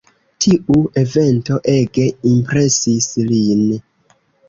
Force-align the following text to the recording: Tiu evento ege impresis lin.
Tiu 0.45 0.77
evento 1.01 1.59
ege 1.75 2.09
impresis 2.35 3.15
lin. 3.33 3.65